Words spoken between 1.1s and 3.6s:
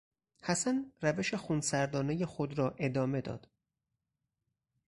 خونسردانهی خود را ادامه داد.